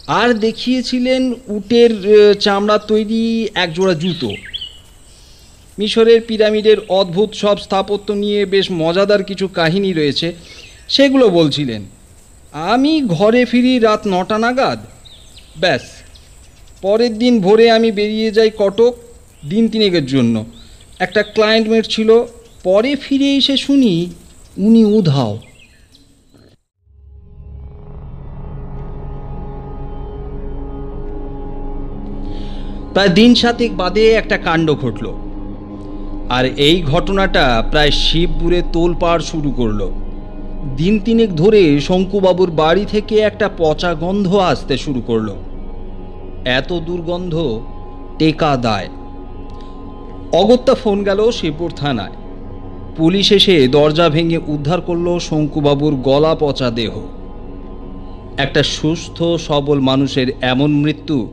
আর 0.07 0.33
দেখিয়েছিলেন 0.33 1.33
উটের 1.47 1.91
চামড়া 2.39 2.77
তৈরি 2.77 3.47
একজোড়া 3.55 3.93
জুতো। 3.93 4.29
মিশরের 5.79 6.21
পিরামিডের 6.21 6.77
অদ্ভুত 6.89 7.33
সব 7.33 7.59
স্থাপত্য 7.59 8.11
নিয়ে 8.11 8.45
বেশ 8.45 8.71
মজাদার 8.71 9.23
কিছু 9.23 9.47
কাহিনী 9.47 9.93
রয়েছে। 9.93 10.33
সেগুলো 10.87 11.29
বলছিলেন, 11.29 11.81
আমি 12.53 13.01
ঘরে 13.01 13.45
ফিরি 13.45 13.79
রাত 13.79 14.01
নটা 14.07 14.37
নাগাদ। 14.37 14.79
ব্যাস, 15.59 15.81
পরের 16.81 17.17
দিন 17.17 17.41
ভোরে 17.41 17.71
আমি 17.71 17.91
বেরিয়ে 17.91 18.31
যাই 18.31 18.51
কটক 18.57 18.93
দিন 19.49 19.67
তিনেকের 19.67 20.05
জন্য। 20.05 20.45
একটা 20.99 21.23
ক্লায়েন্ট 21.23 21.69
মেট 21.69 21.85
ছিল, 21.85 22.25
পরে 22.63 22.95
ফিরে 22.95 23.35
এসে 23.35 23.57
শুনি 23.57 24.09
উনি 24.57 24.85
উধাও। 24.85 25.39
প্রায় 32.93 33.09
দিন 33.09 33.35
সাতেক 33.35 33.77
বাদে 33.77 34.11
একটা 34.11 34.37
কাণ্ড 34.37 34.73
ঘটল। 34.73 35.13
আর 36.29 36.45
এই 36.45 36.83
ঘটনাটা 36.83 37.63
প্রায় 37.69 37.91
শিবপুরে 37.91 38.61
তোলপাড় 38.73 39.21
শুরু 39.21 39.51
করল। 39.51 39.89
দিন 40.77 40.99
তিনেক 40.99 41.35
ধরে 41.35 41.79
শঙ্কুবাবুর 41.79 42.51
বাড়ি 42.51 42.85
থেকে 42.85 43.15
একটা 43.19 43.49
পচা 43.57 43.93
গন্ধ 43.93 44.35
আসতে 44.35 44.77
শুরু 44.77 45.01
করল। 45.01 45.29
এত 46.45 46.73
দুর্গন্ধ 46.73 47.59
টেকা 48.17 48.57
দায়। 48.57 48.87
অগত্যা 50.31 50.75
ফোন 50.75 51.03
গেল 51.03 51.31
শিবপুর 51.31 51.71
থানায়। 51.75 52.11
পুলিশ 52.97 53.31
এসে 53.31 53.67
দরজা 53.67 54.09
ভেঙে 54.09 54.39
উদ্ধার 54.47 54.81
করল 54.81 55.19
শঙ্কুবাবুর 55.19 55.95
গলা 55.95 56.35
পচা 56.39 56.69
দেহ। 56.69 56.91
একটা 58.37 58.63
সুস্থ, 58.63 59.23
সবল 59.23 59.79
মানুষের 59.79 60.27
এমন 60.41 60.71
মৃত্যু 60.71 61.27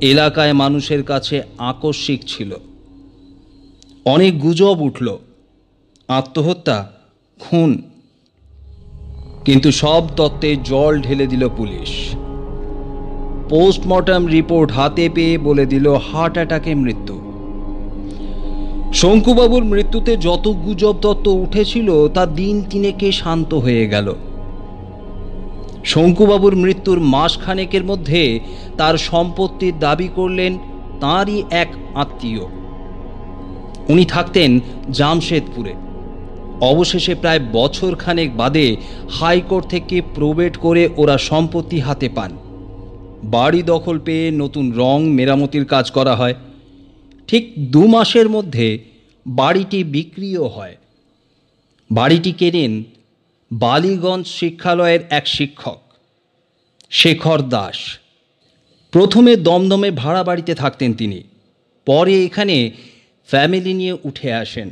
এলাকায় 0.00 0.52
মানুষের 0.52 1.02
কাছে 1.02 1.42
আকস্মিক 1.58 2.20
ছিল। 2.26 2.54
অনেক 4.04 4.40
গুজব 4.40 4.80
উঠল। 4.80 5.18
আত্মহত্যা, 6.08 6.90
খুন। 7.38 7.82
কিন্তু 9.44 9.72
সব 9.72 10.02
তত্ত্বে 10.16 10.56
জল 10.56 11.00
ঢেলে 11.02 11.26
দিল 11.26 11.48
পুলিশ। 11.48 12.14
পোস্টমর্টম 13.50 14.26
রিপোর্ট 14.26 14.72
হাতে 14.72 15.08
পেয়ে 15.14 15.38
বলে 15.38 15.66
দিল 15.66 15.94
হার্ট 15.94 16.34
অ্যাটাকে 16.34 16.74
মৃত্যু। 16.74 17.20
শঙ্কুবাবুর 18.94 19.64
মৃত্যুতে 19.64 20.16
যত 20.16 20.48
গুজব 20.48 20.96
তত্ত্ব 21.02 21.32
উঠেছিল, 21.32 22.08
তা 22.08 22.26
দিন 22.26 22.64
তিনেকে 22.70 23.12
শান্ত 23.12 23.54
হয়ে 23.54 23.88
গেল। 23.88 24.14
শঙ্কুবাবুর 25.86 26.56
মৃত্যুর 26.56 27.00
মাসখানেকের 27.00 27.84
মধ্যে 27.84 28.40
তার 28.78 28.98
সম্পত্তির 28.98 29.78
দাবি 29.78 30.08
করলেন 30.14 30.58
তাঁরই 31.00 31.42
এক 31.50 31.68
আত্মীয়। 31.94 32.44
উনি 33.88 34.04
থাকতেন 34.04 34.60
জামশেদপুরে। 34.90 35.74
অবশেষে 36.60 37.14
প্রায় 37.14 37.40
বছর 37.52 37.94
খানেক 37.94 38.36
বাদে 38.36 38.76
হাইকোর্ট 39.10 39.66
থেকে 39.66 40.02
প্রবেট 40.14 40.56
করে 40.56 40.88
ওরা 40.96 41.18
সম্পত্তি 41.18 41.80
হাতে 41.80 42.08
পান। 42.08 42.38
বাড়ি 43.24 43.62
দখল 43.62 43.98
পেয়ে 43.98 44.30
নতুন 44.30 44.72
রং 44.72 45.02
মেরামতির 45.02 45.64
কাজ 45.64 45.90
করা 45.90 46.16
হয়। 46.16 46.34
ঠিক 47.26 47.70
দু 47.70 47.86
মাসের 47.86 48.28
মধ্যে 48.28 48.78
বাড়িটি 49.26 49.84
বিক্রিও 49.84 50.46
হয়। 50.46 50.76
বাড়িটি 51.90 52.32
কেনেন 52.32 52.84
বালিগঞ্জ 53.52 54.26
শিক্ষালয়ের 54.26 55.00
এক 55.10 55.26
শিক্ষক, 55.26 55.80
শেখর 56.90 57.42
দাস। 57.42 57.98
প্রথমে 58.90 59.36
দমদমে 59.36 59.90
ভাড়া 59.90 60.24
বাড়িতে 60.24 60.54
থাকতেন 60.54 60.94
তিনি। 60.94 61.22
পরে 61.86 62.24
এখানে 62.24 62.70
ফ্যামিলি 63.26 63.74
নিয়ে 63.74 63.96
উঠে 64.04 64.32
আসেন। 64.32 64.70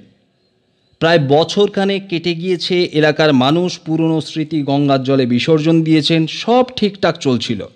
প্রায় 0.98 1.18
বছরখানেক 1.18 2.08
কেটে 2.08 2.34
গিয়েছে, 2.34 2.82
এলাকার 2.82 3.32
মানুষ 3.32 3.78
পুরনো 3.78 4.20
স্মৃতি 4.20 4.62
গঙ্গার 4.62 5.02
জলে 5.02 5.26
বিসর্জন 5.26 5.82
দিয়েছেন, 5.82 6.26
সব 6.26 6.64
ঠিকঠাক 6.76 7.18
চলছিল। 7.18 7.66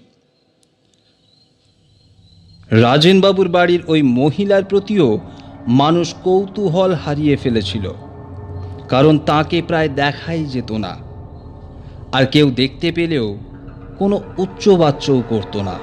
রাজেনবাবুর 2.71 3.49
বাড়ির 3.49 3.81
ওই 3.87 4.03
মহিলার 4.03 4.65
প্রতিও 4.65 5.21
মানুষ 5.67 6.15
কৌতূহল 6.15 6.93
হারিয়ে 6.95 7.37
ফেলেছিল। 7.37 7.93
কারণ 8.89 9.19
তাকে 9.19 9.63
প্রায় 9.63 9.89
দেখাই 9.89 10.45
যেত 10.45 10.73
না। 10.73 10.97
আর 12.13 12.27
কেউ 12.27 12.51
দেখতে 12.51 12.93
পেলেও 12.93 13.39
কোনো 13.99 14.21
উচ্চবাচ্যও 14.39 15.23
করতো 15.29 15.63
না। 15.63 15.79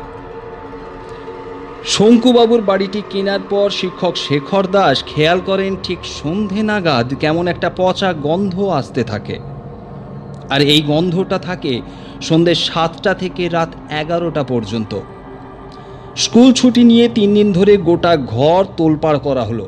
শঙ্কুবাবুর 1.85 2.61
বাড়িটি 2.61 3.01
কেনার 3.09 3.39
পর 3.49 3.69
শিক্ষক 3.69 4.15
শেখর 4.15 4.67
দাস 4.67 5.03
খেয়াল 5.07 5.39
করেন 5.45 5.75
ঠিক 5.83 5.99
সন্ধে 6.05 6.63
নাগাদ 6.63 7.13
কেমন 7.13 7.47
একটা 7.47 7.71
পচা 7.77 8.13
গন্ধ 8.13 8.59
আসতে 8.59 9.03
থাকে। 9.03 9.39
আর 10.49 10.61
এই 10.61 10.81
গন্ধটা 10.81 11.37
থাকে 11.37 11.81
সন্ধে 12.21 12.55
সাতটা 12.55 13.13
থেকে 13.13 13.49
রাত 13.49 13.75
এগারোটা 13.91 14.43
পর্যন্ত। 14.43 14.99
স্কুল 16.15 16.53
ছুটি 16.53 16.83
নিয়ে 16.83 17.09
তিন 17.09 17.33
দিন 17.33 17.53
ধরে 17.53 17.77
গোটা 17.77 18.17
ঘর 18.17 18.65
তোলপাড় 18.77 19.19
করা 19.19 19.43
হলো। 19.43 19.67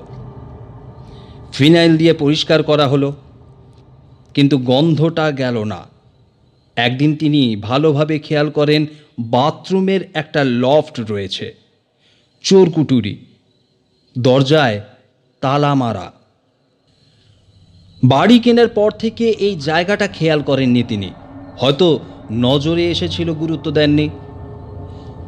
ফিনাইল 1.54 1.98
দিয়ে 1.98 2.14
পরিষ্কার 2.14 2.64
করা 2.64 2.88
হলো। 2.88 3.14
কিন্তু 4.38 4.58
গন্ধটা 4.58 5.32
গেল 5.32 5.64
না। 5.64 5.88
একদিন 6.76 7.16
তিনি 7.16 7.56
ভালোভাবে 7.56 8.20
খেয়াল 8.20 8.50
করেন, 8.50 8.86
বাথরুমের 9.20 10.02
একটা 10.14 10.44
লফট 10.44 11.12
রয়েছে। 11.12 11.56
চোরকুটুরি 12.42 13.26
দরজায় 14.18 14.82
তালা 15.42 15.76
মারা। 15.76 16.12
বাড়ি 18.04 18.40
কেনার 18.40 18.68
পর 18.68 18.92
থেকে 18.92 19.30
এই 19.30 19.56
জায়গাটা 19.56 20.08
খেয়াল 20.08 20.42
করেননি 20.42 20.84
তিনি। 20.84 21.12
হয়তো 21.58 22.00
নজরে 22.32 22.92
এসেছিল 22.92 23.34
গুরুত্ব 23.34 23.72
দেননি। 23.72 24.10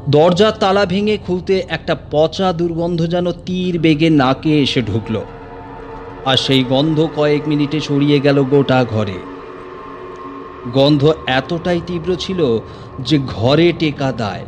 দরজার 0.10 0.52
তালা 0.52 0.86
ভেঙে 0.86 1.18
খুলতে 1.18 1.64
একটা 1.70 1.98
পচা 2.12 2.54
দুর্গন্ধ 2.54 3.08
যেন 3.08 3.32
তীর 3.32 3.80
বেগে 3.80 4.10
নাকে 4.10 4.62
এসে 4.62 4.82
ঢুকলো। 4.82 5.26
আর 6.26 6.38
সেই 6.38 6.64
গন্ধ 6.64 7.08
কয়েক 7.16 7.48
মিনিটে 7.48 7.80
ছড়িয়ে 7.80 8.20
গেল 8.20 8.44
গোটা 8.44 8.84
ঘরে। 8.84 9.18
গন্ধ 10.74 11.14
এতটাই 11.28 11.82
তীব্র 11.88 12.16
ছিল 12.16 12.60
যে 13.00 13.20
ঘরে 13.26 13.74
টেকা 13.80 14.12
দায়। 14.12 14.46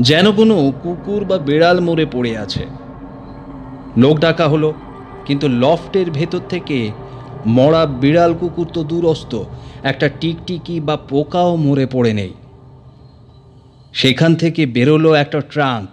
যেন 0.00 0.32
কোনো 0.32 0.72
কুকুর 0.82 1.24
বা 1.24 1.38
বেড়াল 1.38 1.80
মরে 1.80 2.06
পড়ে 2.06 2.38
আছে। 2.38 2.66
লোক 3.96 4.18
ডাকা 4.18 4.48
হলো, 4.48 4.74
কিন্তু 5.24 5.48
লফটের 5.48 6.10
ভেতর 6.10 6.40
থেকে 6.48 6.90
মরা 7.46 7.86
বিড়াল 7.86 8.34
কুকুর 8.34 8.66
তো 8.72 8.84
দূরস্থ 8.84 9.34
একটা 9.82 10.08
টিকটিকি 10.08 10.80
বা 10.80 10.96
পোকাও 10.96 11.56
মরে 11.56 11.86
পড়ে 11.86 12.12
নেই। 12.12 12.32
সেখান 13.92 14.34
থেকে 14.34 14.66
বেরোলো 14.66 15.14
একটা 15.14 15.40
ট্রাঙ্ক, 15.40 15.90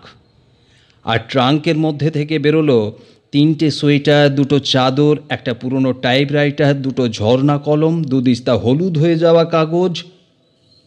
আর 1.06 1.20
ট্রাঙ্কের 1.28 1.78
মধ্যে 1.78 2.10
থেকে 2.12 2.40
বেরোলো 2.40 2.92
তিনটে 3.34 3.72
সোয়েটার, 3.72 4.36
দুটো 4.36 4.60
চাদর, 4.60 5.16
একটা 5.30 5.54
পুরনো 5.54 5.94
টাইপরাইটার, 5.94 6.82
দুটো 6.82 7.08
ঝর্ণা 7.08 7.58
কলম 7.58 8.04
দুদিস্তা 8.04 8.54
হলুদ 8.58 8.98
হয়ে 8.98 9.16
যাওয়া 9.16 9.46
কাগজ, 9.46 10.04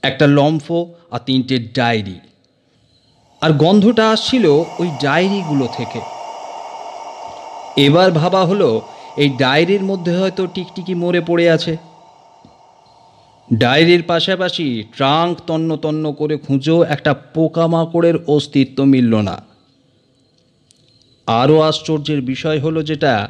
একটা 0.03 0.27
লম্ফ 0.27 0.73
আর 1.11 1.21
তিনটে 1.27 1.59
ডায়েরি। 1.59 2.18
আর 3.40 3.53
গন্ধটা 3.53 4.11
আসছিল 4.11 4.44
ওই 4.79 4.88
ডায়েরিগুলো 5.03 5.68
থেকে। 5.77 6.01
এবার 7.77 8.11
ভাবা 8.11 8.44
হলো 8.44 8.81
এই 9.16 9.29
ডায়েরির 9.29 9.85
মধ্যে 9.85 10.12
হয়তো 10.16 10.47
টিকটিকি 10.47 10.94
মরে 10.94 11.21
পড়ে 11.21 11.51
আছে। 11.51 11.77
ডায়েরির 13.55 14.03
পাশাপাশি 14.03 14.85
ট্রাঙ্ক 14.97 15.38
তন্ন 15.47 15.77
তন্ন 15.77 16.12
করে 16.12 16.37
খুঁজেও 16.37 16.83
একটা 16.83 17.14
পোকামাকড়ের 17.35 18.14
অস্তিত্ব 18.27 18.85
মিলল 18.85 19.14
না। 19.16 19.56
আরও 21.27 21.61
আশ্চর্যের 21.61 22.21
বিষয় 22.21 22.61
হলো 22.61 22.83
যেটা, 22.83 23.29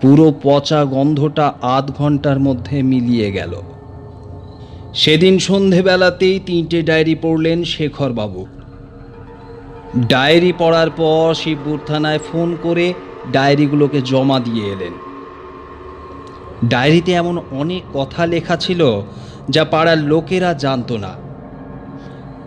পুরো 0.00 0.34
পচা 0.42 0.84
গন্ধটা 0.84 1.52
আধ 1.62 1.90
ঘণ্টার 1.90 2.40
মধ্যে 2.40 2.82
মিলিয়ে 2.82 3.32
গেল। 3.32 3.56
সেদিন 4.94 5.38
সন্ধেবেলাতেই 5.38 6.40
তিনটে 6.46 6.82
ডায়েরি 6.82 7.14
পড়লেন 7.14 7.64
শেখরবাবু। 7.64 8.46
ডায়েরি 10.08 10.52
পড়ার 10.58 10.90
পর 10.90 11.34
শিবপুর 11.34 11.78
থানায় 11.86 12.18
ফোন 12.18 12.56
করে 12.62 12.94
ডায়েরিগুলোকে 13.32 14.00
জমা 14.02 14.40
দিয়ে 14.40 14.64
এলেন। 14.72 14.92
ডায়েরিতে 16.68 17.12
এমন 17.12 17.38
অনেক 17.50 17.82
কথা 17.94 18.26
লেখা 18.26 18.56
ছিল 18.56 19.00
যা 19.48 19.64
পাড়ার 19.64 19.98
লোকেরা 19.98 20.54
জানতো 20.54 20.96
না। 20.96 21.12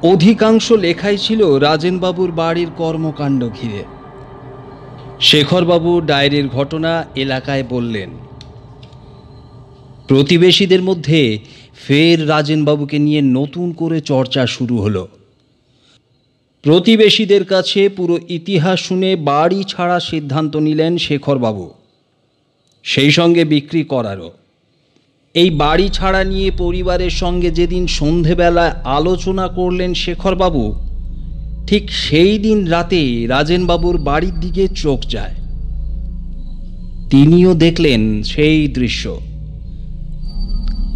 অধিকাংশ 0.03 0.71
লেখাই 0.71 1.17
ছিল 1.17 1.59
রাজেনবাবুর 1.59 2.31
বাড়ির 2.31 2.67
কর্মকাণ্ড 2.77 3.49
ঘিরে। 3.61 3.83
শেখরবাবু 5.19 6.01
ডায়েরির 6.01 6.47
ঘটনা 6.47 7.05
এলাকায় 7.15 7.63
বললেন, 7.69 8.09
প্রতিবেশীদের 10.07 10.81
মধ্যে 10.81 11.39
ফের 11.87 12.29
রাজেনবাবুকে 12.29 12.99
নিয়ে 12.99 13.21
নতুন 13.21 13.71
করে 13.71 14.01
চর্চা 14.01 14.47
শুরু 14.47 14.77
হলো। 14.77 15.07
প্রতিবেশীদের 16.63 17.45
কাছে 17.45 17.89
পুরো 17.89 18.19
ইতিহাস 18.29 18.79
শুনে 18.79 19.15
বাড়ি 19.15 19.63
ছাড়া 19.67 19.99
সিদ্ধান্ত 19.99 20.55
নিলেন 20.55 20.97
শেখরবাবু। 20.97 21.69
সেই 22.83 23.11
সঙ্গে 23.11 23.45
বিক্রি 23.45 23.83
করারও। 23.83 24.31
এই 25.33 25.49
বাড়ি 25.49 25.89
ছাড়া 25.89 26.23
নিয়ে 26.23 26.51
পরিবারের 26.51 27.09
সঙ্গে 27.09 27.51
যেদিন 27.51 27.87
সন্ধেবেলায় 27.87 28.71
আলোচনা 28.83 29.47
করলেন 29.47 29.93
শেখরবাবু 29.93 30.75
ঠিক 31.67 31.91
সেই 31.91 32.39
দিন 32.39 32.67
রাতে 32.67 33.27
রাজেনবাবুর 33.27 33.97
বাড়ির 33.97 34.39
দিকে 34.39 34.67
চোখ 34.67 34.99
যায়। 35.09 35.35
তিনিও 37.09 37.53
দেখলেন 37.53 38.23
সেই 38.23 38.67
দৃশ্য। 38.67 39.19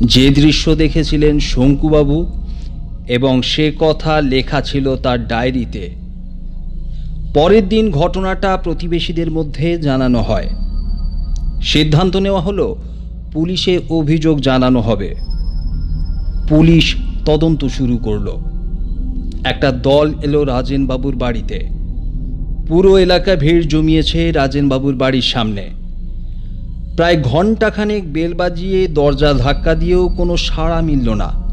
যে 0.06 0.30
দৃশ্য 0.30 0.75
দেখেছিলেন 0.75 1.39
শঙ্কুবাবু 1.39 2.25
এবং 3.08 3.41
সে 3.41 3.71
কথা 3.80 4.21
লেখা 4.21 4.62
ছিল 4.62 4.95
তার 4.95 5.27
ডায়েরিতে। 5.27 5.95
পরের 7.34 7.69
দিন 7.69 7.91
ঘটনাটা 7.91 8.58
প্রতিবেশীদের 8.58 9.32
মধ্যে 9.32 9.77
জানানো 9.77 10.21
হয়। 10.21 10.49
সিদ্ধান্ত 11.62 12.15
নেওয়া 12.15 12.41
হলো, 12.41 12.75
পুলিশে 13.34 13.80
অভিযোগ 13.89 14.39
জানানো 14.39 14.82
হবে। 14.82 15.15
পুলিশ 16.49 16.95
তদন্ত 17.25 17.65
শুরু 17.65 17.97
করল। 17.97 18.57
একটা 19.43 19.71
দল 19.71 20.13
এলো 20.23 20.43
রাজেনবাবুর 20.43 21.15
বাড়িতে। 21.15 21.67
পুরো 22.67 22.97
এলাকা 22.97 23.36
ভিড় 23.36 23.63
জমিয়েছে 23.63 24.32
রাজেনবাবুর 24.32 24.95
বাড়ির 24.95 25.21
সামনে। 25.21 25.69
প্রায় 26.95 27.21
ঘণ্টাখানেক 27.23 28.13
বেল 28.13 28.34
বাজিয়ে 28.34 28.88
দরজা 28.88 29.34
ধাক্কা 29.34 29.76
দিয়েও 29.76 30.10
কোনো 30.10 30.38
সাড়া 30.38 30.82
মিলল 30.82 31.10
না। 31.10 31.47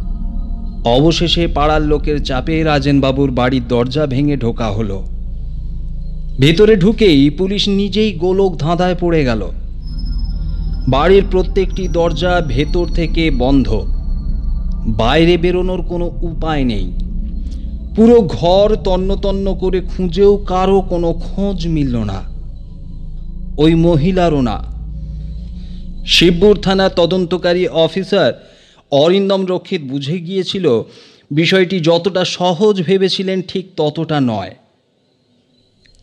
অবশেষে 0.84 1.46
পাড়ার 1.46 1.82
লোকের 1.82 2.22
চাপে 2.22 2.62
রাজেনবাবুর 2.62 3.30
বাড়ির 3.30 3.62
দরজা 3.68 4.06
ভেঙে 4.06 4.36
ঢোকা 4.36 4.70
হলো। 4.70 5.02
ভেতরে 6.40 6.76
ঢুকেই 6.76 7.30
পুলিশ 7.30 7.68
নিজেই 7.68 8.12
গোলক 8.12 8.56
ধাঁধায় 8.56 8.94
পড়ে 9.00 9.24
গেল। 9.24 9.50
বাড়ির 10.88 11.22
প্রত্যেকটি 11.30 11.88
দরজা 11.88 12.42
ভেতর 12.48 12.86
থেকে 12.86 13.30
বন্ধ। 13.30 13.86
বাইরে 14.86 15.36
বেরোনোর 15.36 15.82
কোনো 15.82 16.10
উপায় 16.22 16.64
নেই। 16.64 16.92
পুরো 17.96 18.20
ঘর 18.20 18.76
তন্ন 18.84 19.16
তন্ন 19.16 19.54
করে 19.54 19.80
খুঁজেও 19.80 20.36
কারও 20.36 20.80
কোনো 20.80 21.12
খোঁজ 21.12 21.66
মিলল 21.66 21.96
না। 21.96 22.22
ওই 23.58 23.74
মহিলারও 23.74 24.40
না। 24.40 24.62
শিবপুর 26.06 26.56
থানার 26.56 26.90
তদন্তকারী 26.96 27.66
অফিসার 27.66 28.32
অরিন্দম 28.90 29.46
রক্ষিত 29.46 29.82
বুঝে 29.82 30.18
গিয়েছিল, 30.18 30.82
বিষয়টি 31.30 31.80
যতটা 31.80 32.24
সহজ 32.24 32.82
ভেবেছিলেন 32.82 33.42
ঠিক 33.42 33.66
ততটা 33.76 34.20
নয়। 34.20 34.54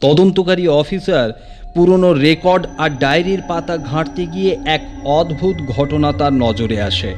তদন্তকারী 0.01 0.67
অফিসার 0.67 1.27
পুরনো 1.75 2.13
রেকর্ড 2.13 2.67
আর 2.77 2.89
ডায়েরির 2.89 3.41
পাতা 3.47 3.77
ঘাঁটতে 3.77 4.25
গিয়ে 4.25 4.57
এক 4.65 4.81
অদ্ভুত 5.05 5.55
ঘটনা 5.67 6.11
তার 6.11 6.33
নজরে 6.33 6.81
আসে। 6.81 7.15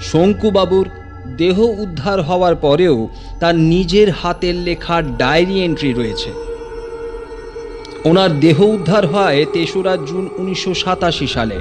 শঙ্কুবাবুর 0.00 0.90
দেহ 1.38 1.56
উদ্ধার 1.84 2.18
হওয়ার 2.22 2.54
পরেও 2.56 2.96
তার 3.40 3.54
নিজের 3.72 4.08
হাতের 4.10 4.54
লেখা 4.68 4.96
ডায়েরি 5.20 5.56
এন্ট্রি 5.66 5.90
রয়েছে। 5.92 6.30
ওনার 8.04 8.30
দেহ 8.40 8.58
উদ্ধার 8.76 9.04
হয় 9.06 9.38
তেসরা 9.52 9.94
জুন 10.08 10.24
উনিশশো 10.38 10.72
সাতাশি 10.74 11.26
সালে। 11.26 11.58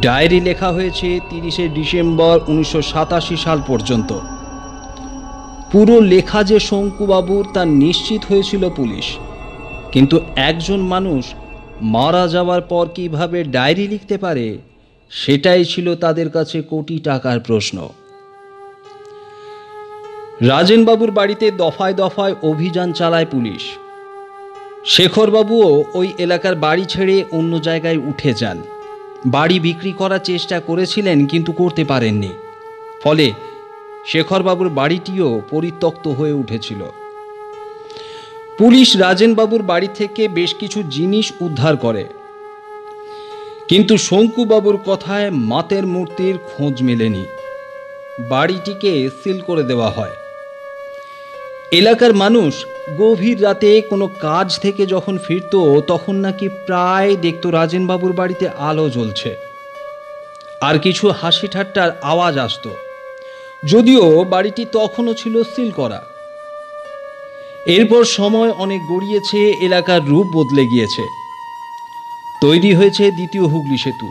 ডায়েরি 0.00 0.40
লেখা 0.40 0.68
হয়েছে 0.72 1.08
তিরিশে 1.30 1.64
ডিসেম্বর 1.68 2.36
উনিশশো 2.48 2.80
সাতাশি 2.82 3.36
সাল 3.36 3.58
পর্যন্ত। 3.66 4.10
পুরো 5.72 5.96
লেখা 6.00 6.40
যে 6.50 6.58
শঙ্কুবাবুর 6.70 7.44
তা 7.54 7.62
নিশ্চিত 7.84 8.22
হয়েছিল 8.28 8.62
পুলিশ। 8.78 9.06
কিন্তু 9.92 10.16
একজন 10.50 10.80
মানুষ 10.94 11.22
মারা 11.94 12.24
যাওয়ার 12.28 12.62
পর 12.62 12.84
কীভাবে 12.96 13.38
ডায়েরি 13.54 13.84
লিখতে 13.88 14.16
পারে, 14.18 14.46
সেটাই 15.10 15.62
ছিল 15.64 15.86
তাদের 15.94 16.28
কাছে 16.30 16.58
কোটি 16.62 16.96
টাকার 16.98 17.38
প্রশ্ন। 17.40 17.76
রাজেনবাবুর 20.42 21.10
বাড়িতে 21.10 21.50
দফায় 21.50 21.94
দফায় 21.94 22.34
অভিযান 22.42 22.92
চালায় 22.92 23.26
পুলিশ। 23.26 23.78
শেখরবাবুও 24.84 25.84
ওই 25.94 26.12
এলাকার 26.18 26.54
বাড়ি 26.54 26.84
ছেড়ে 26.84 27.24
অন্য 27.30 27.60
জায়গায় 27.60 27.96
উঠে 27.96 28.34
যান। 28.34 28.62
বাড়ি 29.26 29.60
বিক্রি 29.60 29.92
করার 29.92 30.18
চেষ্টা 30.18 30.60
করেছিলেন 30.60 31.26
কিন্তু 31.26 31.52
করতে 31.52 31.84
পারেননি। 31.84 32.28
ফলে 33.02 33.32
শেখরবাবুর 34.06 34.68
বাড়িটিও 34.68 35.42
পরিত্যক্ত 35.50 36.08
হয়ে 36.08 36.32
উঠেছিল। 36.32 36.84
পুলিশ 38.58 38.96
রাজেনবাবুর 38.96 39.62
বাড়ি 39.62 39.88
থেকে 39.94 40.28
বেশ 40.28 40.54
কিছু 40.54 40.82
জিনিস 40.82 41.32
উদ্ধার 41.40 41.76
করে। 41.76 42.08
কিন্তু 43.68 43.96
শঙ্কুবাবুর 43.96 44.78
কথায় 44.86 45.30
মাতের 45.30 45.86
মূর্তির 45.86 46.38
খোঁজ 46.38 46.82
মেলেনি। 46.82 47.24
বাড়িটিকে 48.28 49.10
সিল 49.24 49.40
করে 49.40 49.62
দেওয়া 49.62 49.90
হয়। 49.90 50.10
এলাকার 51.72 52.14
মানুষ 52.14 52.64
গভীর 52.98 53.42
রাতে 53.42 53.80
কোনো 53.80 54.06
কাজ 54.06 54.60
থেকে 54.60 54.86
যখন 54.86 55.18
ফিরতো, 55.18 55.80
তখন 55.80 56.14
নাকি 56.14 56.48
প্রায় 56.48 57.16
দেখতো 57.16 57.50
রাজেনবাবুর 57.50 58.12
বাড়িতে 58.12 58.48
আলো 58.48 58.90
জ্বলছে। 58.90 59.36
আর 60.60 60.78
কিছু 60.78 61.10
হাসি 61.10 61.48
ঠাট্টার 61.48 61.98
আওয়াজ 62.02 62.38
আসতো। 62.38 62.70
যদিও 63.66 64.24
বাড়িটি 64.24 64.66
তখনও 64.72 65.14
ছিল 65.14 65.42
সিল 65.42 65.70
করা। 65.70 66.06
এরপর 67.66 68.04
সময় 68.04 68.50
অনেক 68.50 68.80
গড়িয়েছে, 68.92 69.64
এলাকার 69.64 70.08
রূপ 70.08 70.26
বদলে 70.34 70.66
গিয়েছে। 70.66 71.02
তৈরি 72.42 72.74
হয়েছে 72.74 73.10
দ্বিতীয় 73.10 73.44
হুগলি 73.44 73.78
সেতু। 73.78 74.10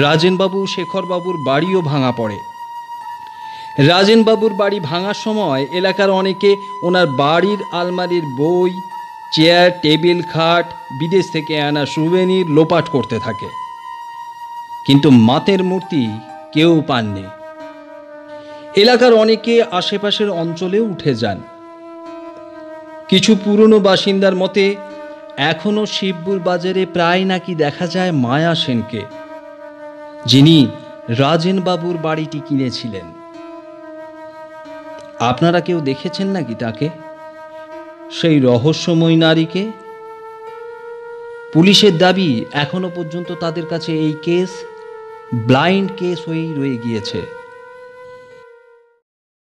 রাজেনবাবু 0.00 0.66
শেখরবাবুর 0.66 1.36
বাড়িও 1.46 1.80
ভাঙা 1.80 2.12
পড়ে। 2.12 2.53
রাজেনবাবুর 3.78 4.54
বাড়ি 4.54 4.80
ভাঙার 4.80 5.14
সময় 5.14 5.66
এলাকার 5.72 6.10
অনেকে 6.10 6.56
ওনার 6.82 7.06
বাড়ির 7.06 7.58
আলমারির 7.72 8.22
বই, 8.38 8.70
চেয়ার, 9.32 9.70
টেবিল, 9.82 10.22
খাট, 10.22 10.72
বিদেশ 11.00 11.30
থেকে 11.32 11.60
আনা 11.60 11.86
সুবেনির 11.86 12.46
লোপাট 12.46 12.88
করতে 12.88 13.18
থাকে। 13.18 13.46
কিন্তু 14.86 15.10
মাতের 15.10 15.64
মূর্তি 15.64 16.06
কেউ 16.52 16.82
পাননি। 16.86 17.24
এলাকার 18.76 19.12
অনেকে 19.12 19.62
আশেপাশের 19.62 20.30
অঞ্চলে 20.30 20.80
উঠে 20.80 21.14
যান। 21.14 21.42
কিছু 23.08 23.36
পুরনো 23.44 23.80
বাসিন্দার 23.80 24.34
মতে 24.34 24.74
এখনও 25.36 25.86
শিবপুর 25.86 26.38
বাজারে 26.38 26.86
প্রায় 26.86 27.24
নাকি 27.24 27.54
দেখা 27.54 27.86
যায় 27.86 28.12
মায়া 28.12 28.54
সেনকে, 28.54 29.02
যিনি 30.26 30.66
রাজেনবাবুর 31.08 31.96
বাড়িটি 31.96 32.40
কিনেছিলেন। 32.48 33.23
আপনারা 35.28 35.60
কেউ 35.60 35.80
দেখেছেন 35.80 36.28
নাকি 36.28 36.54
তাকে? 36.54 36.88
সেই 38.10 38.40
রহস্যময় 38.40 39.16
নারীকে? 39.16 39.62
পুলিশের 41.52 41.98
দাবি 41.98 42.44
এখনও 42.52 42.90
পর্যন্ত 42.94 43.32
তাদের 43.32 43.66
কাছে 43.66 43.92
এই 43.98 44.14
কেস, 44.22 44.50
ব্লাইন্ড 45.34 45.90
কেস 45.96 46.28
হয়েই 46.28 46.54
রয়ে 46.54 46.78
গিয়েছে। 46.78 47.43